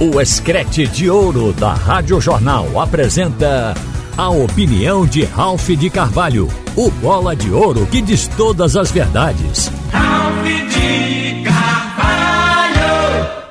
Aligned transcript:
O 0.00 0.20
Escrete 0.20 0.86
de 0.86 1.10
Ouro 1.10 1.52
da 1.52 1.74
Rádio 1.74 2.20
Jornal 2.20 2.80
apresenta 2.80 3.74
a 4.16 4.30
opinião 4.30 5.04
de 5.04 5.24
Ralph 5.24 5.70
de 5.70 5.90
Carvalho, 5.90 6.46
o 6.76 6.88
bola 6.88 7.34
de 7.34 7.50
ouro 7.50 7.84
que 7.84 8.00
diz 8.00 8.28
todas 8.28 8.76
as 8.76 8.92
verdades. 8.92 9.72
Ralph 9.90 10.44
de 10.44 11.42
Carvalho! 11.42 12.76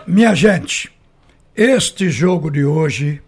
Minha 0.08 0.34
gente, 0.34 0.90
este 1.54 2.10
jogo 2.10 2.50
de 2.50 2.64
hoje, 2.64 3.22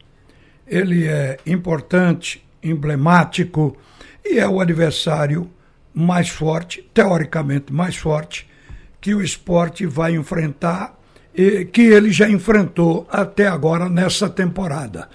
ele 0.66 1.06
é 1.06 1.40
importante, 1.46 2.42
emblemático 2.64 3.76
e 4.24 4.40
é 4.40 4.48
o 4.48 4.62
adversário 4.62 5.52
mais 5.94 6.30
forte, 6.30 6.90
teoricamente 6.94 7.74
mais 7.74 7.98
forte, 7.98 8.50
que 9.02 9.14
o 9.14 9.22
esporte 9.22 9.86
vai 9.86 10.16
enfrentar 10.16 10.98
que 11.72 11.82
ele 11.82 12.12
já 12.12 12.30
enfrentou 12.30 13.08
até 13.10 13.48
agora 13.48 13.88
nessa 13.88 14.30
temporada. 14.30 15.08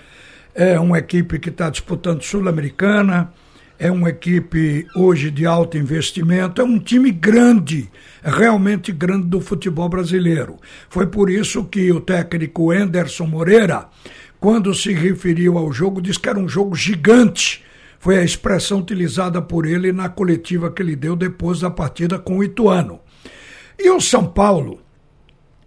É 0.55 0.79
uma 0.79 0.99
equipe 0.99 1.39
que 1.39 1.51
está 1.51 1.69
disputando 1.69 2.23
Sul-Americana, 2.23 3.33
é 3.79 3.91
uma 3.91 4.09
equipe 4.09 4.87
hoje 4.97 5.31
de 5.31 5.45
alto 5.45 5.77
investimento, 5.77 6.63
é 6.63 6.65
um 6.65 6.79
time 6.79 7.11
grande, 7.11 7.91
realmente 8.23 8.93
grande 8.93 9.27
do 9.27 9.41
futebol 9.41 9.89
brasileiro. 9.89 10.57
Foi 10.89 11.07
por 11.07 11.29
isso 11.29 11.65
que 11.65 11.93
o 11.93 12.01
técnico 12.01 12.71
Anderson 12.71 13.27
Moreira, 13.27 13.89
quando 14.41 14.73
se 14.73 14.93
referiu 14.93 15.59
ao 15.59 15.73
jogo, 15.73 16.01
disse 16.01 16.21
que 16.21 16.29
era 16.29 16.39
um 16.39 16.49
jogo 16.49 16.75
gigante. 16.75 17.65
Foi 17.99 18.19
a 18.19 18.25
expressão 18.25 18.79
utilizada 18.79 19.43
por 19.43 19.67
ele 19.67 19.93
na 19.93 20.09
coletiva 20.09 20.71
que 20.71 20.81
ele 20.81 20.95
deu 20.95 21.17
depois 21.17 21.61
da 21.61 21.71
partida 21.71 22.19
com 22.19 22.39
o 22.39 22.45
Ituano. 22.45 23.01
E 23.79 23.91
o 23.91 24.01
São 24.01 24.25
Paulo 24.25 24.84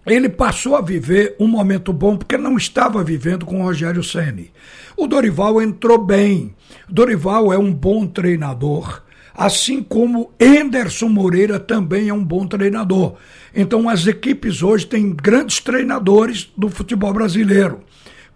ele 0.08 0.30
passou 0.30 0.76
a 0.76 0.82
viver 0.82 1.36
um 1.40 1.48
momento 1.48 1.92
bom 1.92 2.16
porque 2.16 2.38
não 2.38 2.56
estava 2.56 3.04
vivendo 3.04 3.46
com 3.46 3.60
o 3.60 3.64
Rogério 3.64 4.04
Ceni. 4.04 4.52
O 4.96 5.06
Dorival 5.06 5.62
entrou 5.62 5.98
bem. 5.98 6.56
Dorival 6.88 7.52
é 7.52 7.58
um 7.58 7.74
bom 7.74 8.08
treinador, 8.08 9.04
assim 9.34 9.84
como 9.84 10.32
Enderson 10.40 11.10
Moreira 11.10 11.60
também 11.60 12.10
é 12.10 12.14
um 12.14 12.24
bom 12.24 12.48
treinador. 12.48 13.16
Então 13.54 13.90
as 13.90 14.08
equipes 14.08 14.64
hoje 14.64 14.86
têm 14.86 15.14
grandes 15.14 15.60
treinadores 15.60 16.50
do 16.58 16.70
futebol 16.70 17.14
brasileiro. 17.14 17.82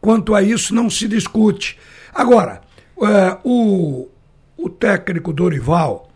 Quanto 0.01 0.35
a 0.35 0.41
isso 0.41 0.75
não 0.75 0.89
se 0.89 1.07
discute. 1.07 1.77
Agora, 2.13 2.61
é, 3.01 3.37
o, 3.43 4.09
o 4.57 4.69
técnico 4.69 5.31
Dorival 5.31 6.11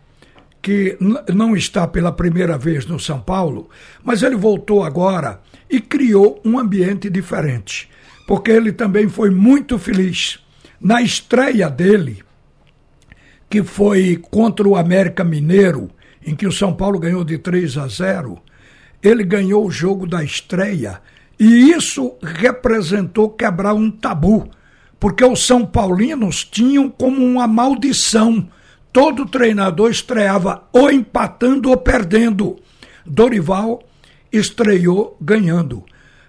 que 0.66 0.98
não 1.32 1.56
está 1.56 1.86
pela 1.86 2.10
primeira 2.10 2.58
vez 2.58 2.86
no 2.86 2.98
São 2.98 3.20
Paulo, 3.20 3.70
mas 4.02 4.24
ele 4.24 4.34
voltou 4.34 4.82
agora 4.82 5.40
e 5.68 5.80
criou 5.80 6.40
um 6.44 6.58
ambiente 6.58 7.10
diferente, 7.10 7.88
porque 8.26 8.50
ele 8.50 8.72
também 8.72 9.08
foi 9.08 9.30
muito 9.30 9.78
feliz. 9.78 10.38
Na 10.80 11.00
estreia 11.00 11.68
dele, 11.68 12.22
que 13.48 13.62
foi 13.62 14.16
contra 14.30 14.68
o 14.68 14.76
América 14.76 15.24
Mineiro, 15.24 15.90
em 16.24 16.34
que 16.34 16.46
o 16.46 16.52
São 16.52 16.74
Paulo 16.74 16.98
ganhou 16.98 17.24
de 17.24 17.38
3 17.38 17.78
a 17.78 17.86
0, 17.86 18.38
ele 19.02 19.24
ganhou 19.24 19.66
o 19.66 19.70
jogo 19.70 20.06
da 20.06 20.22
estreia 20.22 21.00
e 21.38 21.70
isso 21.70 22.14
representou 22.22 23.30
quebrar 23.30 23.74
um 23.74 23.90
tabu, 23.90 24.48
porque 24.98 25.24
os 25.24 25.46
São 25.46 25.64
Paulinos 25.64 26.44
tinham 26.44 26.88
como 26.88 27.24
uma 27.24 27.46
maldição 27.46 28.48
todo 28.96 29.26
treinador 29.26 29.90
estreava 29.90 30.62
ou 30.72 30.90
empatando 30.90 31.68
ou 31.68 31.76
perdendo. 31.76 32.56
Dorival 33.04 33.82
estreou 34.32 35.16
ganhando. 35.20 35.84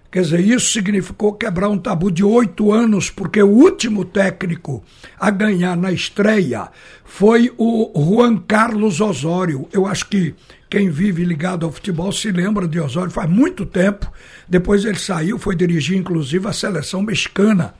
Quer 0.09 0.21
dizer, 0.21 0.39
isso 0.39 0.71
significou 0.71 1.33
quebrar 1.33 1.69
um 1.69 1.77
tabu 1.77 2.09
de 2.09 2.23
oito 2.23 2.71
anos, 2.71 3.09
porque 3.09 3.43
o 3.43 3.49
último 3.49 4.05
técnico 4.05 4.83
a 5.19 5.29
ganhar 5.29 5.75
na 5.75 5.91
estreia 5.91 6.69
foi 7.03 7.53
o 7.57 7.91
Juan 7.93 8.37
Carlos 8.37 9.02
Osório. 9.02 9.67
Eu 9.71 9.86
acho 9.86 10.07
que 10.07 10.33
quem 10.69 10.89
vive 10.89 11.25
ligado 11.25 11.65
ao 11.65 11.71
futebol 11.71 12.11
se 12.11 12.31
lembra 12.31 12.67
de 12.67 12.80
Osório 12.80 13.11
faz 13.11 13.30
muito 13.30 13.65
tempo. 13.65 14.11
Depois 14.47 14.86
ele 14.86 14.97
saiu, 14.97 15.37
foi 15.37 15.55
dirigir 15.55 15.97
inclusive 15.97 16.47
a 16.47 16.53
seleção 16.53 17.02
mexicana. 17.02 17.73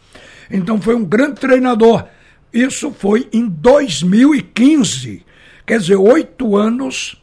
Então 0.52 0.82
foi 0.82 0.96
um 0.96 1.06
grande 1.06 1.40
treinador. 1.40 2.06
Isso 2.54 2.92
foi 2.92 3.28
em 3.32 3.48
2015. 3.48 5.26
Quer 5.66 5.80
dizer, 5.80 5.96
oito 5.96 6.56
anos 6.56 7.22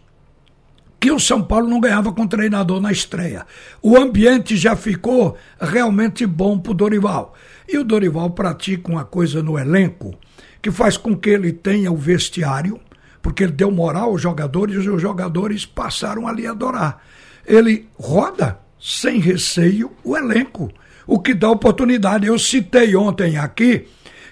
que 1.04 1.12
o 1.12 1.20
São 1.20 1.42
Paulo 1.42 1.69
não 1.69 1.81
ganhava 1.81 2.15
com 2.15 2.26
treinador 2.26 2.81
na 2.81 2.91
estreia. 2.91 3.44
O 3.82 3.94
ambiente 3.94 4.56
já 4.56 4.75
ficou 4.75 5.37
realmente 5.60 6.25
bom 6.25 6.59
para 6.59 6.72
o 6.72 6.75
Dorival. 6.75 7.34
E 7.69 7.76
o 7.76 7.84
Dorival 7.84 8.31
pratica 8.31 8.91
uma 8.91 9.04
coisa 9.04 9.42
no 9.42 9.59
elenco 9.59 10.15
que 10.62 10.70
faz 10.70 10.97
com 10.97 11.15
que 11.15 11.28
ele 11.28 11.53
tenha 11.53 11.92
o 11.92 11.97
vestiário, 11.97 12.81
porque 13.20 13.42
ele 13.42 13.53
deu 13.53 13.70
moral 13.70 14.12
aos 14.12 14.22
jogadores 14.22 14.82
e 14.82 14.88
os 14.88 15.03
jogadores 15.03 15.66
passaram 15.66 16.26
ali 16.26 16.47
a 16.47 16.53
adorar. 16.53 17.03
Ele 17.47 17.86
roda 17.98 18.59
sem 18.81 19.21
receio 19.21 19.92
o 20.03 20.16
elenco, 20.16 20.72
o 21.06 21.19
que 21.19 21.34
dá 21.34 21.50
oportunidade. 21.50 22.26
Eu 22.26 22.38
citei 22.38 22.97
ontem 22.97 23.36
aqui 23.36 23.86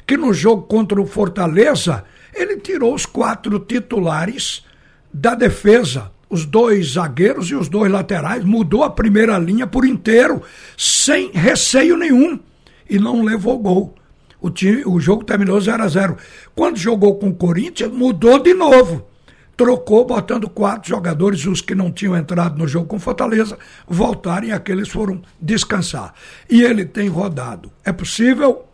que 0.07 0.17
no 0.17 0.33
jogo 0.33 0.63
contra 0.63 0.99
o 0.99 1.05
Fortaleza, 1.07 2.03
ele 2.33 2.57
tirou 2.57 2.95
os 2.95 3.05
quatro 3.05 3.59
titulares 3.59 4.65
da 5.13 5.35
defesa, 5.35 6.12
os 6.33 6.47
dois 6.47 6.93
zagueiros 6.93 7.51
e 7.51 7.55
os 7.55 7.69
dois 7.69 7.93
laterais, 7.93 8.43
mudou 8.43 8.83
a 8.83 8.89
primeira 8.89 9.39
linha 9.39 9.67
por 9.67 9.85
inteiro, 9.85 10.41
sem 10.79 11.31
receio 11.31 11.95
nenhum, 11.95 12.41
e 12.89 12.99
não 12.99 13.23
levou 13.23 13.59
gol. 13.59 13.95
O, 14.41 14.49
time, 14.49 14.83
o 14.87 14.99
jogo 14.99 15.25
terminou 15.25 15.61
0 15.61 15.83
a 15.83 15.89
0 15.89 16.17
Quando 16.55 16.79
jogou 16.79 17.17
com 17.17 17.29
o 17.29 17.35
Corinthians, 17.35 17.93
mudou 17.93 18.39
de 18.39 18.55
novo. 18.55 19.07
Trocou, 19.55 20.07
botando 20.07 20.49
quatro 20.49 20.89
jogadores, 20.89 21.45
os 21.45 21.61
que 21.61 21.75
não 21.75 21.93
tinham 21.93 22.17
entrado 22.17 22.59
no 22.59 22.67
jogo 22.67 22.87
com 22.87 22.99
Fortaleza, 22.99 23.59
voltaram 23.87 24.49
e 24.49 24.53
aqueles 24.53 24.89
foram 24.89 25.21
descansar. 25.39 26.15
E 26.49 26.63
ele 26.63 26.87
tem 26.87 27.09
rodado. 27.09 27.71
É 27.85 27.93
possível 27.93 28.65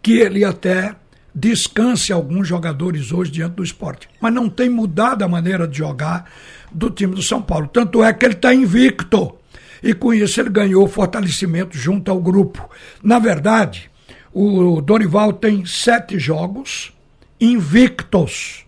que 0.00 0.14
ele 0.14 0.46
até 0.46 0.96
descanse 1.34 2.12
alguns 2.12 2.46
jogadores 2.46 3.12
hoje 3.12 3.30
diante 3.30 3.54
do 3.54 3.64
esporte. 3.64 4.08
Mas 4.20 4.32
não 4.32 4.48
tem 4.48 4.68
mudado 4.68 5.22
a 5.22 5.28
maneira 5.28 5.66
de 5.66 5.78
jogar 5.78 6.30
do 6.70 6.90
time 6.90 7.14
do 7.14 7.22
São 7.22 7.40
Paulo. 7.40 7.68
Tanto 7.68 8.02
é 8.02 8.12
que 8.12 8.24
ele 8.24 8.34
está 8.34 8.54
invicto. 8.54 9.36
E 9.82 9.94
com 9.94 10.14
isso 10.14 10.40
ele 10.40 10.50
ganhou 10.50 10.86
fortalecimento 10.86 11.76
junto 11.76 12.10
ao 12.10 12.20
grupo. 12.20 12.68
Na 13.02 13.18
verdade, 13.18 13.90
o 14.32 14.80
Dorival 14.80 15.32
tem 15.32 15.64
sete 15.64 16.18
jogos 16.18 16.92
invictos, 17.40 18.64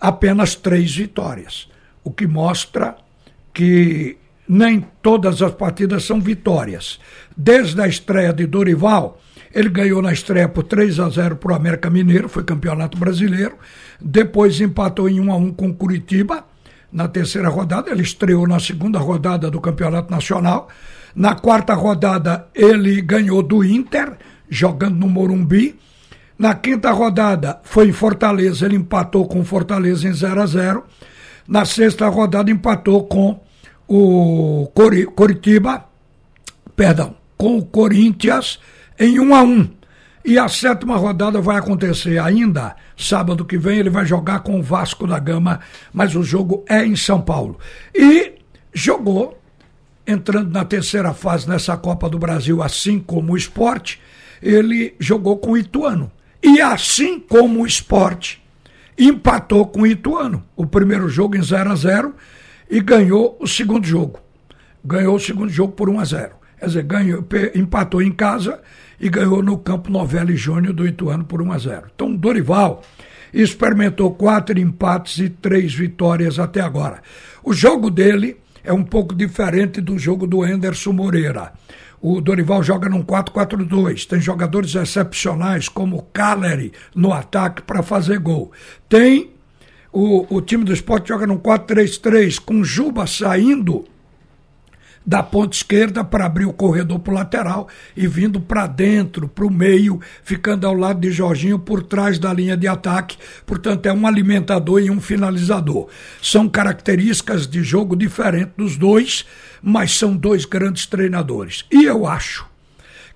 apenas 0.00 0.56
três 0.56 0.94
vitórias. 0.96 1.68
O 2.02 2.10
que 2.10 2.26
mostra 2.26 2.96
que 3.52 4.16
nem 4.48 4.84
todas 5.00 5.40
as 5.40 5.54
partidas 5.54 6.04
são 6.04 6.20
vitórias. 6.20 6.98
Desde 7.36 7.80
a 7.80 7.86
estreia 7.86 8.32
de 8.32 8.46
Dorival, 8.46 9.20
ele 9.54 9.68
ganhou 9.68 10.02
na 10.02 10.12
estreia 10.12 10.48
por 10.48 10.64
3 10.64 10.98
a 10.98 11.08
0 11.08 11.36
para 11.36 11.52
o 11.52 11.54
América 11.54 11.88
Mineiro, 11.88 12.28
foi 12.28 12.42
campeonato 12.42 12.98
brasileiro. 12.98 13.56
Depois 14.00 14.60
empatou 14.60 15.08
em 15.08 15.20
1 15.20 15.32
a 15.32 15.36
1 15.36 15.52
com 15.52 15.68
o 15.68 15.74
Curitiba. 15.74 16.44
Na 16.92 17.06
terceira 17.06 17.48
rodada, 17.48 17.90
ele 17.90 18.02
estreou 18.02 18.48
na 18.48 18.58
segunda 18.58 18.98
rodada 18.98 19.50
do 19.50 19.60
Campeonato 19.60 20.10
Nacional. 20.10 20.68
Na 21.14 21.36
quarta 21.36 21.72
rodada, 21.74 22.48
ele 22.52 23.00
ganhou 23.00 23.42
do 23.42 23.64
Inter, 23.64 24.16
jogando 24.48 24.96
no 24.96 25.08
Morumbi. 25.08 25.78
Na 26.36 26.54
quinta 26.54 26.90
rodada, 26.90 27.60
foi 27.62 27.88
em 27.88 27.92
Fortaleza, 27.92 28.66
ele 28.66 28.76
empatou 28.76 29.26
com 29.28 29.44
Fortaleza 29.44 30.08
em 30.08 30.12
0 30.12 30.42
a 30.42 30.46
0 30.46 30.84
Na 31.46 31.64
sexta 31.64 32.08
rodada, 32.08 32.50
empatou 32.50 33.04
com 33.04 33.40
o 33.86 34.68
Coritiba, 35.14 35.84
perdão, 36.74 37.14
com 37.36 37.58
o 37.58 37.64
Corinthians 37.64 38.58
em 38.98 39.18
um 39.18 39.34
a 39.34 39.42
um. 39.42 39.68
E 40.24 40.38
a 40.38 40.48
sétima 40.48 40.96
rodada 40.96 41.38
vai 41.38 41.58
acontecer 41.58 42.18
ainda 42.18 42.74
sábado 42.96 43.44
que 43.44 43.58
vem. 43.58 43.78
Ele 43.78 43.90
vai 43.90 44.06
jogar 44.06 44.40
com 44.40 44.58
o 44.58 44.62
Vasco 44.62 45.06
da 45.06 45.18
Gama, 45.18 45.60
mas 45.92 46.14
o 46.16 46.22
jogo 46.22 46.64
é 46.66 46.84
em 46.84 46.96
São 46.96 47.20
Paulo. 47.20 47.58
E 47.94 48.32
jogou, 48.72 49.38
entrando 50.06 50.50
na 50.50 50.64
terceira 50.64 51.12
fase 51.12 51.46
nessa 51.46 51.76
Copa 51.76 52.08
do 52.08 52.18
Brasil, 52.18 52.62
assim 52.62 52.98
como 52.98 53.32
o 53.32 53.36
esporte, 53.36 54.00
ele 54.42 54.94
jogou 54.98 55.36
com 55.36 55.52
o 55.52 55.58
Ituano. 55.58 56.10
E 56.42 56.60
assim 56.60 57.20
como 57.20 57.60
o 57.60 57.66
esporte, 57.66 58.42
empatou 58.98 59.66
com 59.66 59.82
o 59.82 59.86
Ituano. 59.86 60.42
O 60.56 60.66
primeiro 60.66 61.08
jogo 61.08 61.36
em 61.36 61.42
0 61.42 61.70
a 61.70 61.76
0 61.76 62.14
e 62.70 62.80
ganhou 62.80 63.36
o 63.38 63.46
segundo 63.46 63.86
jogo. 63.86 64.20
Ganhou 64.82 65.16
o 65.16 65.20
segundo 65.20 65.50
jogo 65.50 65.72
por 65.72 65.90
1 65.90 66.00
a 66.00 66.04
0. 66.04 66.30
Quer 66.58 66.66
dizer, 66.66 66.82
ganhou, 66.82 67.26
empatou 67.54 68.00
em 68.00 68.12
casa 68.12 68.60
e 69.00 69.08
ganhou 69.08 69.42
no 69.42 69.58
campo 69.58 69.90
Novelli 69.90 70.36
Júnior 70.36 70.72
do 70.72 70.86
Ituano 70.86 71.24
por 71.24 71.42
1 71.42 71.52
a 71.52 71.58
0. 71.58 71.82
Então, 71.94 72.14
Dorival 72.14 72.82
experimentou 73.32 74.14
quatro 74.14 74.58
empates 74.58 75.18
e 75.18 75.28
três 75.28 75.74
vitórias 75.74 76.38
até 76.38 76.60
agora. 76.60 77.02
O 77.42 77.52
jogo 77.52 77.90
dele 77.90 78.36
é 78.62 78.72
um 78.72 78.84
pouco 78.84 79.14
diferente 79.14 79.80
do 79.80 79.98
jogo 79.98 80.26
do 80.26 80.42
Anderson 80.42 80.92
Moreira. 80.92 81.52
O 82.00 82.20
Dorival 82.20 82.62
joga 82.62 82.88
num 82.88 83.02
4-4-2. 83.02 84.06
Tem 84.06 84.20
jogadores 84.20 84.74
excepcionais 84.74 85.68
como 85.68 86.02
Caleri 86.12 86.72
no 86.94 87.12
ataque 87.12 87.62
para 87.62 87.82
fazer 87.82 88.18
gol. 88.18 88.52
Tem 88.88 89.30
o, 89.92 90.36
o 90.36 90.40
time 90.40 90.64
do 90.64 90.72
esporte 90.72 91.08
joga 91.08 91.26
num 91.26 91.38
4-3-3 91.38 92.38
com 92.40 92.62
Juba 92.62 93.06
saindo 93.06 93.84
da 95.06 95.22
ponta 95.22 95.54
esquerda 95.54 96.02
para 96.02 96.24
abrir 96.24 96.46
o 96.46 96.52
corredor 96.52 96.98
para 96.98 97.12
o 97.12 97.14
lateral 97.14 97.68
e 97.96 98.06
vindo 98.06 98.40
para 98.40 98.66
dentro, 98.66 99.28
para 99.28 99.44
o 99.44 99.50
meio, 99.50 100.00
ficando 100.22 100.66
ao 100.66 100.74
lado 100.74 101.00
de 101.00 101.10
Jorginho 101.10 101.58
por 101.58 101.82
trás 101.82 102.18
da 102.18 102.32
linha 102.32 102.56
de 102.56 102.66
ataque. 102.66 103.18
Portanto, 103.44 103.86
é 103.86 103.92
um 103.92 104.06
alimentador 104.06 104.80
e 104.80 104.90
um 104.90 105.00
finalizador. 105.00 105.88
São 106.22 106.48
características 106.48 107.46
de 107.46 107.62
jogo 107.62 107.94
diferentes 107.94 108.54
dos 108.56 108.76
dois, 108.76 109.26
mas 109.62 109.96
são 109.96 110.16
dois 110.16 110.44
grandes 110.44 110.86
treinadores. 110.86 111.64
E 111.70 111.84
eu 111.84 112.06
acho 112.06 112.46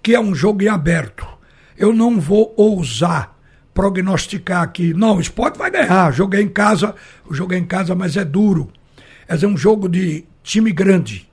que 0.03 0.15
é 0.15 0.21
um 0.21 0.35
jogo 0.35 0.63
em 0.63 0.69
aberto. 0.69 1.27
Eu 1.77 1.95
não 1.95 2.21
vou 2.21 2.53
ousar 2.57 3.37
prognosticar 3.73 4.63
aqui. 4.63 4.93
Não, 4.93 5.17
o 5.17 5.21
esporte 5.21 5.57
vai 5.57 5.71
ganhar. 5.71 6.13
Joguei 6.13 6.43
em 6.43 6.49
casa, 6.49 6.95
jogo 7.31 7.55
é 7.55 7.59
em 7.59 7.65
casa, 7.65 7.95
mas 7.95 8.17
é 8.17 8.25
duro. 8.25 8.71
É 9.27 9.47
um 9.47 9.57
jogo 9.57 9.89
de 9.89 10.25
time 10.43 10.73
grande 10.73 11.28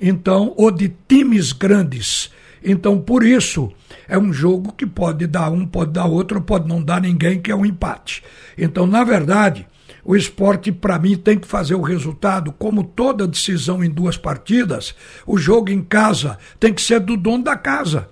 então, 0.00 0.52
ou 0.56 0.70
de 0.70 0.92
times 1.08 1.52
grandes. 1.52 2.30
Então, 2.62 2.98
por 2.98 3.24
isso, 3.24 3.72
é 4.08 4.18
um 4.18 4.32
jogo 4.32 4.72
que 4.72 4.86
pode 4.86 5.26
dar 5.26 5.50
um, 5.50 5.66
pode 5.66 5.92
dar 5.92 6.06
outro, 6.06 6.40
pode 6.40 6.68
não 6.68 6.82
dar 6.82 7.00
ninguém, 7.00 7.40
que 7.40 7.50
é 7.50 7.56
um 7.56 7.64
empate. 7.64 8.22
Então, 8.58 8.86
na 8.86 9.04
verdade, 9.04 9.66
o 10.04 10.14
esporte, 10.14 10.70
para 10.70 10.98
mim, 10.98 11.16
tem 11.16 11.38
que 11.38 11.48
fazer 11.48 11.74
o 11.74 11.82
resultado, 11.82 12.52
como 12.52 12.84
toda 12.84 13.26
decisão 13.26 13.82
em 13.82 13.90
duas 13.90 14.16
partidas, 14.16 14.94
o 15.26 15.36
jogo 15.36 15.70
em 15.70 15.82
casa 15.82 16.38
tem 16.60 16.72
que 16.72 16.82
ser 16.82 17.00
do 17.00 17.16
dono 17.16 17.44
da 17.44 17.56
casa. 17.56 18.08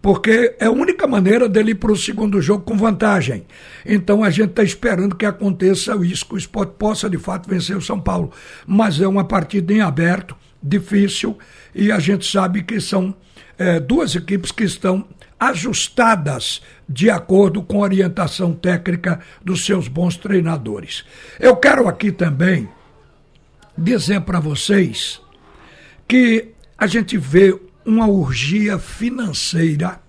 Porque 0.00 0.54
é 0.60 0.66
a 0.66 0.70
única 0.70 1.06
maneira 1.06 1.48
dele 1.48 1.72
ir 1.72 1.74
para 1.74 1.90
o 1.90 1.96
segundo 1.96 2.40
jogo 2.40 2.64
com 2.64 2.76
vantagem. 2.76 3.46
Então 3.84 4.22
a 4.22 4.30
gente 4.30 4.50
está 4.50 4.62
esperando 4.62 5.16
que 5.16 5.26
aconteça 5.26 5.96
isso, 6.04 6.26
que 6.26 6.34
o 6.34 6.38
esporte 6.38 6.74
possa 6.78 7.10
de 7.10 7.18
fato 7.18 7.48
vencer 7.48 7.76
o 7.76 7.82
São 7.82 7.98
Paulo. 7.98 8.30
Mas 8.64 9.00
é 9.00 9.08
uma 9.08 9.24
partida 9.24 9.72
em 9.72 9.80
aberto 9.80 10.36
difícil 10.62 11.38
e 11.74 11.92
a 11.92 11.98
gente 11.98 12.30
sabe 12.30 12.62
que 12.62 12.80
são 12.80 13.14
é, 13.56 13.80
duas 13.80 14.14
equipes 14.14 14.52
que 14.52 14.64
estão 14.64 15.06
ajustadas 15.38 16.60
de 16.88 17.10
acordo 17.10 17.62
com 17.62 17.78
a 17.78 17.84
orientação 17.84 18.52
técnica 18.52 19.20
dos 19.44 19.64
seus 19.64 19.88
bons 19.88 20.16
treinadores. 20.16 21.04
Eu 21.38 21.56
quero 21.56 21.86
aqui 21.86 22.10
também 22.10 22.68
dizer 23.76 24.22
para 24.22 24.40
vocês 24.40 25.20
que 26.06 26.52
a 26.76 26.86
gente 26.86 27.16
vê 27.16 27.58
uma 27.84 28.06
urgia 28.06 28.78
financeira 28.78 30.00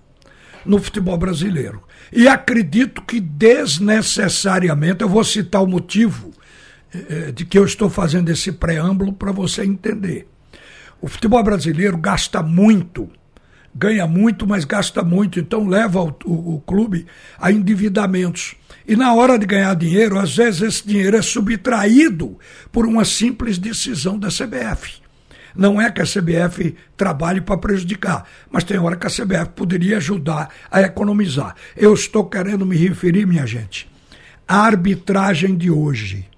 no 0.64 0.78
futebol 0.78 1.16
brasileiro. 1.16 1.82
E 2.12 2.26
acredito 2.26 3.02
que 3.02 3.20
desnecessariamente, 3.20 5.02
eu 5.02 5.08
vou 5.08 5.22
citar 5.22 5.62
o 5.62 5.66
motivo 5.66 6.32
eh, 6.92 7.30
de 7.32 7.44
que 7.44 7.56
eu 7.56 7.64
estou 7.64 7.88
fazendo 7.88 8.30
esse 8.30 8.52
preâmbulo 8.52 9.12
para 9.12 9.30
você 9.30 9.64
entender. 9.64 10.26
O 11.00 11.08
futebol 11.08 11.42
brasileiro 11.42 11.96
gasta 11.96 12.42
muito, 12.42 13.08
ganha 13.74 14.06
muito, 14.06 14.46
mas 14.46 14.64
gasta 14.64 15.02
muito, 15.02 15.40
então 15.40 15.66
leva 15.66 16.02
o, 16.02 16.14
o, 16.24 16.54
o 16.56 16.60
clube 16.60 17.06
a 17.38 17.50
endividamentos. 17.50 18.54
E 18.86 18.96
na 18.96 19.14
hora 19.14 19.38
de 19.38 19.46
ganhar 19.46 19.74
dinheiro, 19.74 20.18
às 20.18 20.36
vezes 20.36 20.60
esse 20.60 20.86
dinheiro 20.86 21.16
é 21.16 21.22
subtraído 21.22 22.38
por 22.70 22.84
uma 22.86 23.04
simples 23.04 23.56
decisão 23.56 24.18
da 24.18 24.28
CBF. 24.28 25.00
Não 25.54 25.80
é 25.80 25.90
que 25.90 26.00
a 26.00 26.04
CBF 26.04 26.76
trabalhe 26.96 27.40
para 27.40 27.56
prejudicar, 27.56 28.24
mas 28.50 28.64
tem 28.64 28.78
hora 28.78 28.96
que 28.96 29.06
a 29.06 29.10
CBF 29.10 29.50
poderia 29.56 29.96
ajudar 29.96 30.48
a 30.70 30.80
economizar. 30.82 31.54
Eu 31.76 31.94
estou 31.94 32.24
querendo 32.24 32.66
me 32.66 32.76
referir, 32.76 33.26
minha 33.26 33.46
gente, 33.46 33.90
à 34.46 34.58
arbitragem 34.58 35.56
de 35.56 35.70
hoje. 35.70 36.28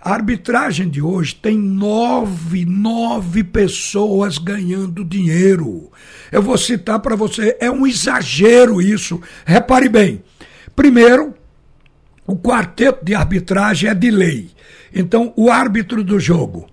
A 0.00 0.12
arbitragem 0.12 0.88
de 0.88 1.02
hoje 1.02 1.34
tem 1.34 1.58
nove, 1.58 2.64
nove 2.64 3.42
pessoas 3.42 4.38
ganhando 4.38 5.04
dinheiro. 5.04 5.90
Eu 6.30 6.40
vou 6.40 6.56
citar 6.56 7.00
para 7.00 7.16
você, 7.16 7.56
é 7.60 7.68
um 7.68 7.84
exagero 7.84 8.80
isso. 8.80 9.20
Repare 9.44 9.88
bem. 9.88 10.22
Primeiro, 10.76 11.34
o 12.24 12.36
quarteto 12.36 13.04
de 13.04 13.12
arbitragem 13.12 13.90
é 13.90 13.94
de 13.94 14.10
lei. 14.10 14.50
Então, 14.94 15.32
o 15.36 15.50
árbitro 15.50 16.04
do 16.04 16.20
jogo 16.20 16.68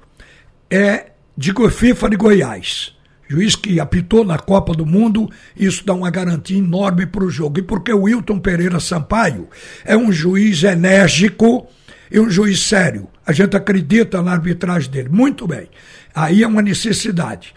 é 0.70 1.08
de 1.36 1.52
FIFA 1.72 2.10
de 2.12 2.16
Goiás. 2.18 2.94
Juiz 3.28 3.56
que 3.56 3.80
apitou 3.80 4.24
na 4.24 4.38
Copa 4.38 4.74
do 4.74 4.86
Mundo, 4.86 5.28
isso 5.58 5.84
dá 5.84 5.96
uma 5.96 6.12
garantia 6.12 6.60
enorme 6.60 7.08
para 7.08 7.24
o 7.24 7.32
jogo. 7.32 7.58
E 7.58 7.64
porque 7.64 7.92
o 7.92 8.04
Wilton 8.04 8.38
Pereira 8.38 8.80
Sampaio 8.80 9.50
é 9.84 9.98
um 9.98 10.12
juiz 10.12 10.64
enérgico 10.64 11.68
e 12.12 12.20
um 12.20 12.30
juiz 12.30 12.62
sério. 12.62 13.10
A 13.26 13.32
gente 13.32 13.58
acredita 13.58 14.22
na 14.22 14.32
arbitragem 14.32 14.90
dele. 14.92 15.10
Muito 15.10 15.48
bem. 15.48 15.70
Aí 16.14 16.44
é 16.44 16.48
uma 16.48 16.62
necessidade. 16.62 17.54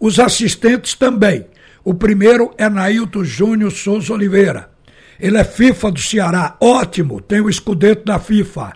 Os 0.00 0.18
assistentes 0.18 0.94
também. 0.94 1.46
O 1.84 1.94
primeiro 1.94 2.52
é 2.58 2.68
Nailton 2.68 3.24
Júnior 3.24 3.72
Souza 3.72 4.12
Oliveira. 4.12 4.70
Ele 5.18 5.38
é 5.38 5.44
FIFA 5.44 5.92
do 5.92 6.00
Ceará. 6.00 6.56
Ótimo, 6.60 7.20
tem 7.20 7.40
o 7.40 7.48
escudeto 7.48 8.04
da 8.04 8.18
FIFA. 8.18 8.72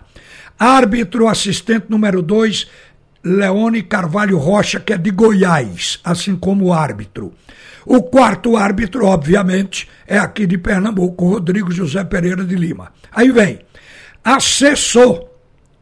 Árbitro 0.57 1.27
assistente 1.27 1.85
número 1.89 2.21
2, 2.21 2.67
Leone 3.23 3.81
Carvalho 3.83 4.37
Rocha, 4.37 4.79
que 4.79 4.93
é 4.93 4.97
de 4.97 5.11
Goiás, 5.11 5.99
assim 6.03 6.35
como 6.35 6.65
o 6.65 6.73
árbitro. 6.73 7.33
O 7.85 8.03
quarto 8.03 8.57
árbitro, 8.57 9.05
obviamente, 9.05 9.87
é 10.05 10.17
aqui 10.17 10.45
de 10.45 10.57
Pernambuco, 10.57 11.27
Rodrigo 11.29 11.71
José 11.71 12.03
Pereira 12.03 12.43
de 12.43 12.55
Lima. 12.55 12.91
Aí 13.11 13.31
vem, 13.31 13.59
assessor 14.23 15.26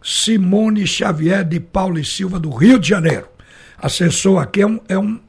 Simone 0.05 0.85
Xavier 0.85 1.43
de 1.43 1.59
Paulo 1.59 1.97
e 1.97 2.05
Silva, 2.05 2.39
do 2.39 2.51
Rio 2.51 2.77
de 2.77 2.89
Janeiro. 2.89 3.27
Assessor 3.75 4.39
aqui 4.39 4.61
é, 4.61 4.67
um, 4.67 4.79
é, 4.87 4.99
um, 4.99 5.19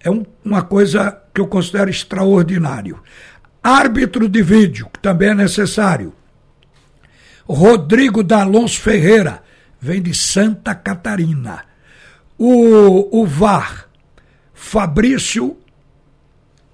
é 0.00 0.10
um, 0.10 0.24
uma 0.42 0.62
coisa 0.62 1.20
que 1.34 1.38
eu 1.38 1.46
considero 1.46 1.90
extraordinário. 1.90 3.02
Árbitro 3.62 4.26
de 4.26 4.42
vídeo, 4.42 4.88
que 4.90 4.98
também 4.98 5.28
é 5.28 5.34
necessário. 5.34 6.14
Rodrigo 7.46 8.22
D'Alonso 8.22 8.80
Ferreira, 8.80 9.42
vem 9.78 10.00
de 10.00 10.14
Santa 10.14 10.74
Catarina. 10.74 11.66
O, 12.38 13.20
o 13.20 13.26
VAR, 13.26 13.90
Fabrício, 14.54 15.58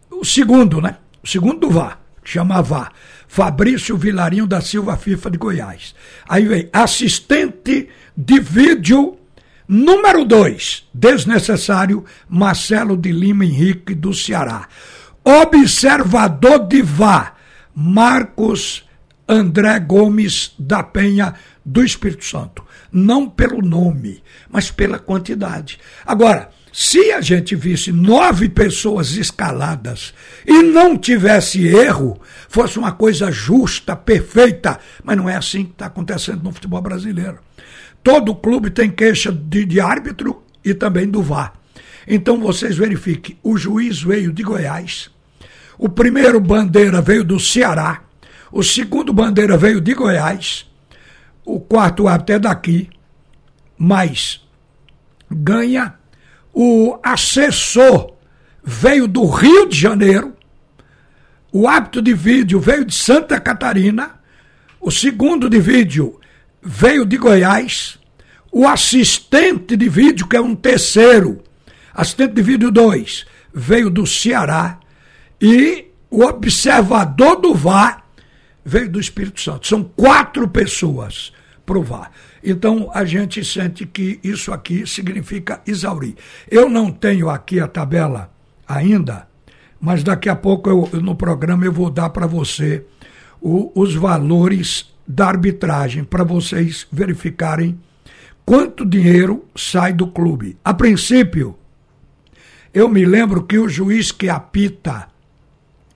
o 0.09 0.25
segundo, 0.25 0.81
né? 0.81 0.99
O 1.21 1.27
segundo 1.27 1.67
do 1.67 1.71
VAR, 1.71 2.01
chama 2.23 2.63
VAR. 2.63 2.93
Fabrício 3.35 3.97
Vilarinho 3.97 4.47
da 4.47 4.61
Silva 4.61 4.97
FIFA 4.97 5.29
de 5.33 5.39
Goiás. 5.39 5.93
Aí 6.29 6.47
vem 6.47 6.69
assistente 6.73 7.89
de 8.17 8.39
vídeo 8.39 9.19
número 9.67 10.25
2, 10.25 10.89
desnecessário, 10.95 12.05
Marcelo 12.29 12.97
de 12.97 13.11
Lima 13.11 13.45
Henrique 13.45 13.93
do 13.93 14.15
Ceará. 14.15 14.69
Observador 15.25 16.69
de 16.69 16.81
VA, 16.81 17.33
Marcos 17.75 18.89
André 19.29 19.81
Gomes 19.81 20.55
da 20.57 20.85
Penha 20.85 21.35
do 21.65 21.83
Espírito 21.83 22.25
Santo. 22.25 22.65
Não 22.93 23.29
pelo 23.29 23.61
nome, 23.61 24.23
mas 24.49 24.71
pela 24.71 25.01
quantidade. 25.01 25.81
Agora, 26.07 26.51
se 26.77 27.13
a 27.13 27.21
gente 27.21 27.55
visse 27.55 27.93
nove 27.93 28.49
pessoas 28.49 29.13
escaladas 29.13 30.13
e 30.45 30.61
não 30.61 30.99
tivesse 30.99 31.65
erro, 31.65 32.21
fosse 32.49 32.81
uma 32.81 32.91
coisa 32.91 33.31
justa, 33.31 33.95
perfeita, 33.95 34.81
mas 35.05 35.17
não 35.17 35.31
é 35.31 35.37
assim 35.37 35.67
que 35.67 35.71
está 35.71 35.87
acontecendo 35.87 36.43
no 36.43 36.51
futebol 36.51 36.83
brasileiro. 36.83 37.39
Todo 38.03 38.35
clube 38.35 38.71
tem 38.71 38.91
queixa 38.91 39.31
de, 39.31 39.65
de 39.65 39.81
árbitro 39.81 40.43
e 40.65 40.75
também 40.75 41.09
do 41.09 41.23
VAR. 41.23 41.53
Então 42.09 42.41
vocês 42.41 42.77
verifiquem: 42.77 43.39
o 43.41 43.57
juiz 43.57 44.03
veio 44.03 44.33
de 44.33 44.43
Goiás, 44.43 45.09
o 45.79 45.89
primeiro 45.89 46.41
bandeira 46.41 47.01
veio 47.01 47.23
do 47.23 47.39
Ceará, 47.39 48.03
o 48.51 48.65
segundo 48.65 49.13
bandeira 49.13 49.57
veio 49.57 49.81
de 49.81 49.95
Goiás, 49.95 50.69
o 51.45 51.61
quarto 51.61 52.09
árbitro 52.09 52.35
é 52.35 52.39
daqui, 52.41 52.91
mas 53.79 54.45
ganha 55.31 55.95
o 56.55 56.99
assessor 57.03 58.15
veio 58.63 59.09
do 59.09 59.27
Rio 59.27 59.67
de 59.67 59.77
Janeiro, 59.77 60.35
o 61.53 61.69
hábito 61.69 62.01
de 62.01 62.15
vídeo 62.15 62.61
veio 62.61 62.85
de 62.85 62.95
Santa 62.95 63.41
Catarina, 63.41 64.21
o 64.81 64.91
segundo 64.91 65.51
de 65.51 65.59
vídeo 65.59 66.21
veio 66.63 67.05
de 67.05 67.17
Goiás, 67.17 67.99
o 68.51 68.67
assistente 68.69 69.77
de 69.77 69.89
vídeo, 69.89 70.29
que 70.29 70.37
é 70.37 70.41
um 70.41 70.55
terceiro, 70.55 71.43
assistente 71.93 72.35
de 72.35 72.43
vídeo 72.43 72.71
2, 72.71 73.27
veio 73.53 73.91
do 73.91 74.07
Ceará, 74.07 74.79
e 75.41 75.87
o 76.09 76.23
observador 76.23 77.41
do 77.41 77.55
VAR 77.55 78.07
veio 78.65 78.89
do 78.89 79.01
Espírito 79.01 79.41
Santo. 79.41 79.67
São 79.67 79.83
quatro 79.83 80.49
pessoas 80.49 81.33
para 81.67 81.79
o 81.79 81.83
VAR. 81.83 82.11
Então 82.45 82.91
a 82.93 83.05
gente 83.05 83.45
sente 83.45 83.87
que 83.87 84.21
isso 84.23 84.53
aqui 84.53 84.87
significa 84.87 85.63
exaurir. 85.67 86.15
Eu 86.51 86.69
não 86.69 86.91
tenho 86.91 87.31
aqui 87.31 87.59
a 87.59 87.67
tabela 87.67 88.31
ainda, 88.69 89.27
mas 89.81 90.03
daqui 90.03 90.29
a 90.29 90.37
pouco 90.37 90.69
eu, 90.69 91.01
no 91.01 91.17
programa 91.17 91.65
eu 91.65 91.73
vou 91.73 91.91
dar 91.91 92.11
para 92.11 92.27
você 92.27 92.85
o, 93.41 93.73
os 93.75 93.95
valores 93.95 94.93
da 95.07 95.27
arbitragem 95.27 96.05
para 96.05 96.25
vocês 96.25 96.87
verificarem 96.93 97.79
quanto 98.45 98.85
dinheiro 98.85 99.45
sai 99.57 99.93
do 99.93 100.07
clube. 100.07 100.57
A 100.65 100.75
princípio, 100.75 101.57
eu 102.73 102.89
me 102.89 103.05
lembro 103.05 103.45
que 103.45 103.59
o 103.59 103.69
juiz 103.69 104.11
que 104.11 104.29
apita 104.29 105.09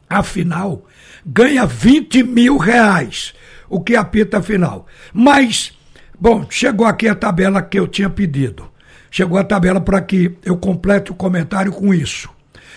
a 0.09 0.23
final 0.23 0.87
ganha 1.25 1.67
20 1.67 2.23
mil 2.23 2.57
reais, 2.57 3.35
o 3.69 3.81
que 3.81 3.95
apita 3.95 4.39
a 4.39 4.43
final. 4.43 4.87
Mas, 5.13 5.78
bom, 6.21 6.47
chegou 6.51 6.87
aqui 6.87 7.09
a 7.09 7.15
tabela 7.15 7.63
que 7.63 7.79
eu 7.79 7.87
tinha 7.87 8.11
pedido. 8.11 8.69
Chegou 9.11 9.39
a 9.39 9.45
tabela 9.45 9.81
para 9.81 10.03
que 10.03 10.37
eu 10.45 10.57
complete 10.57 11.11
o 11.11 11.15
comentário 11.15 11.73
com 11.73 11.95
isso. 11.95 12.29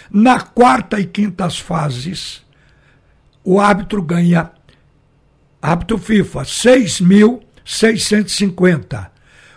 Na 0.10 0.40
quarta 0.40 1.00
e 1.00 1.06
quintas 1.06 1.60
fases, 1.60 2.42
o 3.44 3.60
árbitro 3.60 4.02
ganha, 4.02 4.50
árbitro 5.62 5.98
FIFA, 5.98 6.42
6.650. 6.42 9.12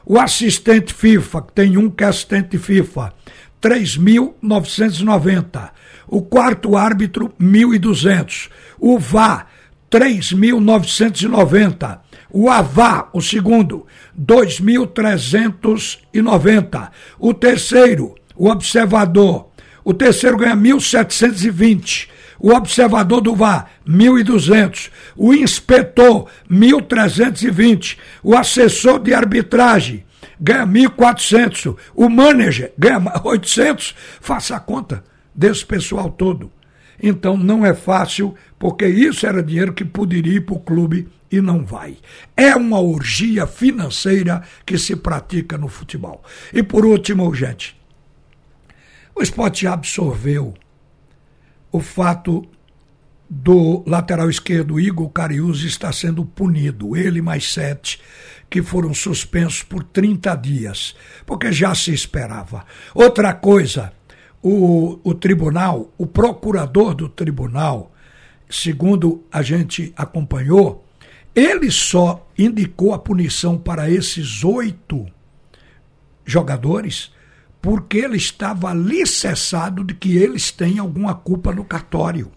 O 0.07 0.19
assistente 0.19 0.93
FIFA, 0.93 1.43
que 1.43 1.53
tem 1.53 1.79
um 1.79 1.89
que 1.91 2.05
é 2.05 2.09
assistente 2.09 2.59
FIFA, 2.59 3.15
3.990. 3.63 5.71
O 6.07 6.21
quarto 6.23 6.77
árbitro, 6.77 7.33
1.200. 7.41 8.51
O 8.79 8.99
VAR, 8.99 9.49
3.990. 9.91 12.04
O 12.37 12.51
AVA, 12.51 13.11
o 13.13 13.23
segundo, 13.23 13.87
2.390. 14.21 16.91
O 17.17 17.33
terceiro, 17.33 18.17
o 18.35 18.51
observador, 18.51 19.51
o 19.85 19.95
terceiro 19.95 20.37
ganha 20.37 20.57
1.720. 20.57 22.09
O 22.41 22.53
observador 22.53 23.21
do 23.21 23.37
VAR, 23.37 23.71
1.200. 23.89 24.91
O 25.17 25.33
inspetor, 25.33 26.27
1.320. 26.51 27.99
O 28.21 28.37
assessor 28.37 28.99
de 28.99 29.15
arbitragem, 29.15 30.05
ganha 30.41 30.67
1.400. 30.67 31.77
O 31.95 32.09
manager 32.09 32.73
ganha 32.77 33.01
800. 33.23 33.95
Faça 34.21 34.57
a 34.57 34.61
conta 34.61 35.05
desse 35.33 35.65
pessoal 35.65 36.11
todo. 36.11 36.51
Então 37.03 37.37
não 37.37 37.65
é 37.65 37.75
fácil, 37.75 38.35
porque 38.59 38.87
isso 38.87 39.27
era 39.27 39.43
dinheiro 39.43 39.73
que 39.73 39.85
poderia 39.85 40.35
ir 40.35 40.41
para 40.47 40.55
o 40.55 40.61
clube 40.61 41.09
e 41.31 41.41
não 41.41 41.65
vai. 41.65 41.97
É 42.37 42.55
uma 42.55 42.81
orgia 42.81 43.47
financeira 43.47 44.43
que 44.65 44.79
se 44.79 44.97
pratica 44.97 45.59
no 45.59 45.69
futebol. 45.69 46.23
E 46.53 46.63
por 46.63 46.85
último, 46.85 47.35
gente, 47.35 47.79
o 49.15 49.23
esporte 49.23 49.67
absorveu 49.67 50.55
o 51.71 51.81
fato 51.81 52.47
do 53.29 53.83
lateral 53.87 54.31
esquerdo 54.31 54.79
Igor 54.79 55.09
Cariús 55.11 55.65
estar 55.65 55.93
sendo 55.93 56.25
punido, 56.25 56.97
ele 56.97 57.21
mais 57.21 57.53
sete, 57.53 58.01
que 58.49 58.63
foram 58.63 58.95
suspensos 58.95 59.63
por 59.63 59.83
30 59.83 60.37
dias, 60.37 60.95
porque 61.27 61.51
já 61.51 61.75
se 61.75 61.93
esperava. 61.93 62.65
Outra 62.95 63.33
coisa, 63.33 63.93
o, 64.45 65.01
o 65.03 65.15
tribunal, 65.15 65.91
o 65.97 66.07
procurador 66.07 66.95
do 66.95 67.09
tribunal, 67.09 67.91
segundo 68.49 69.25
a 69.33 69.41
gente 69.41 69.91
acompanhou, 69.97 70.85
ele 71.35 71.71
só 71.71 72.29
indicou 72.39 72.93
a 72.93 72.99
punição 72.99 73.57
para 73.57 73.91
esses 73.91 74.45
oito 74.45 75.07
jogadores 76.27 77.11
porque 77.63 77.97
ele 77.97 78.19
estava 78.19 78.71
alicerçado 78.71 79.83
de 79.83 79.95
que 79.95 80.19
eles 80.19 80.51
têm 80.51 80.79
alguma 80.79 81.15
culpa 81.15 81.51
no 81.51 81.65
cartório. 81.65 82.31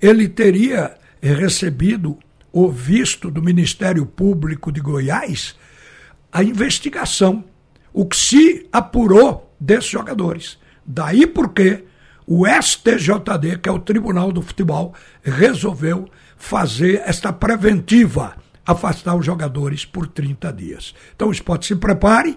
Ele 0.00 0.28
teria 0.28 0.96
recebido 1.20 2.16
o 2.52 2.70
visto 2.70 3.28
do 3.32 3.42
Ministério 3.42 4.06
Público 4.06 4.70
de 4.70 4.80
Goiás 4.80 5.56
a 6.30 6.44
investigação, 6.44 7.44
o 7.92 8.06
que 8.06 8.16
se 8.16 8.68
apurou 8.70 9.52
desses 9.58 9.90
jogadores. 9.90 10.58
Daí 10.86 11.26
porque 11.26 11.84
o 12.26 12.46
STJD, 12.46 13.58
que 13.62 13.68
é 13.68 13.72
o 13.72 13.78
Tribunal 13.78 14.32
do 14.32 14.42
Futebol, 14.42 14.94
resolveu 15.22 16.08
fazer 16.36 17.02
esta 17.04 17.32
preventiva, 17.32 18.36
afastar 18.64 19.14
os 19.14 19.24
jogadores 19.24 19.84
por 19.84 20.06
30 20.06 20.52
dias. 20.52 20.94
Então 21.14 21.28
o 21.28 21.32
esporte 21.32 21.66
se 21.66 21.76
prepare 21.76 22.36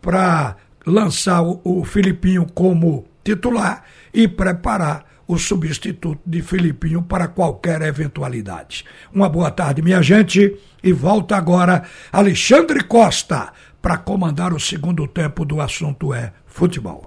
para 0.00 0.56
lançar 0.86 1.42
o, 1.42 1.60
o 1.64 1.84
Filipinho 1.84 2.46
como 2.46 3.06
titular 3.24 3.84
e 4.14 4.26
preparar 4.26 5.04
o 5.26 5.36
substituto 5.36 6.18
de 6.24 6.40
Filipinho 6.40 7.02
para 7.02 7.28
qualquer 7.28 7.82
eventualidade. 7.82 8.84
Uma 9.12 9.28
boa 9.28 9.50
tarde, 9.50 9.82
minha 9.82 10.00
gente, 10.00 10.56
e 10.82 10.92
volta 10.92 11.36
agora 11.36 11.82
Alexandre 12.10 12.82
Costa 12.82 13.52
para 13.82 13.98
comandar 13.98 14.54
o 14.54 14.60
segundo 14.60 15.06
tempo 15.06 15.44
do 15.44 15.60
assunto 15.60 16.14
é 16.14 16.32
futebol. 16.46 17.06